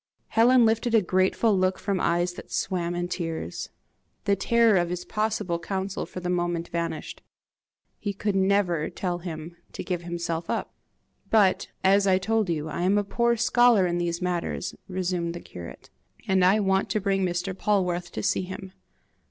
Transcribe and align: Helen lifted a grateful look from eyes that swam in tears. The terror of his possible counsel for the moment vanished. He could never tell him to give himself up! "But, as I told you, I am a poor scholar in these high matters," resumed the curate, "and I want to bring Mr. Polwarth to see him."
Helen 0.29 0.65
lifted 0.65 0.95
a 0.95 1.01
grateful 1.03 1.55
look 1.55 1.77
from 1.77 1.99
eyes 2.01 2.33
that 2.33 2.51
swam 2.51 2.95
in 2.95 3.07
tears. 3.07 3.69
The 4.25 4.35
terror 4.35 4.77
of 4.77 4.89
his 4.89 5.05
possible 5.05 5.59
counsel 5.59 6.07
for 6.07 6.19
the 6.19 6.27
moment 6.31 6.69
vanished. 6.69 7.21
He 7.99 8.11
could 8.11 8.35
never 8.35 8.89
tell 8.89 9.19
him 9.19 9.57
to 9.73 9.83
give 9.83 10.01
himself 10.01 10.49
up! 10.49 10.73
"But, 11.29 11.67
as 11.83 12.07
I 12.07 12.17
told 12.17 12.49
you, 12.49 12.67
I 12.67 12.81
am 12.81 12.97
a 12.97 13.03
poor 13.03 13.37
scholar 13.37 13.85
in 13.85 13.99
these 13.99 14.17
high 14.17 14.23
matters," 14.23 14.73
resumed 14.87 15.35
the 15.35 15.39
curate, 15.39 15.91
"and 16.27 16.43
I 16.43 16.59
want 16.61 16.89
to 16.89 16.99
bring 16.99 17.23
Mr. 17.23 17.55
Polwarth 17.55 18.09
to 18.13 18.23
see 18.23 18.41
him." 18.41 18.73